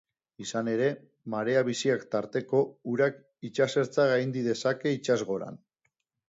[0.43, 0.85] Izan ere,
[1.33, 2.61] marea biziak tarteko,
[2.95, 5.63] urak itsasertza gaindi dezake itsasgoran.